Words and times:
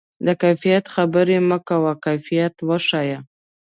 د 0.25 0.27
کیفیت 0.41 0.85
خبرې 0.95 1.37
مه 1.49 1.57
کوه، 1.67 1.93
کیفیت 2.05 2.53
وښیه. 2.67 3.19